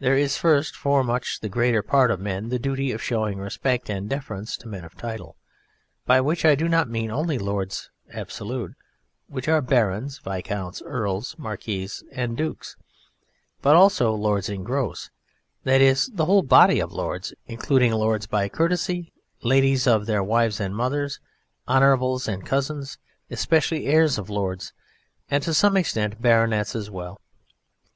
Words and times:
There 0.00 0.16
is 0.16 0.36
first 0.36 0.74
for 0.74 1.04
much 1.04 1.38
the 1.38 1.48
greater 1.48 1.84
part 1.84 2.10
of 2.10 2.18
men 2.18 2.48
the 2.48 2.58
duty 2.58 2.90
of 2.90 3.00
showing 3.00 3.38
respect 3.38 3.88
and 3.88 4.10
deference 4.10 4.56
to 4.56 4.66
men 4.66 4.84
of 4.84 4.96
title, 4.96 5.36
by 6.04 6.20
which 6.20 6.44
I 6.44 6.56
do 6.56 6.68
not 6.68 6.90
mean 6.90 7.12
only 7.12 7.38
Lords 7.38 7.88
absolute 8.12 8.72
(which 9.28 9.46
are 9.46 9.62
Barons, 9.62 10.18
Viscounts, 10.18 10.82
Earls, 10.84 11.36
Marquises 11.38 12.02
and 12.10 12.36
Dukes), 12.36 12.74
but 13.60 13.76
also 13.76 14.10
Lords 14.12 14.48
in 14.48 14.64
gross, 14.64 15.10
that 15.62 15.80
is 15.80 16.10
the 16.12 16.24
whole 16.24 16.42
body 16.42 16.80
of 16.80 16.90
lords, 16.92 17.32
including 17.46 17.92
lords 17.92 18.26
by 18.26 18.48
courtesy, 18.48 19.12
ladies, 19.42 19.84
their 19.84 20.24
wives 20.24 20.58
and 20.58 20.74
mothers, 20.74 21.20
honourables 21.68 22.26
and 22.26 22.44
cousins 22.44 22.98
especially 23.30 23.86
heirs 23.86 24.18
of 24.18 24.28
Lords, 24.28 24.72
and 25.30 25.40
to 25.44 25.54
some 25.54 25.76
extent 25.76 26.20
Baronets 26.20 26.74
as 26.74 26.90
well. 26.90 27.20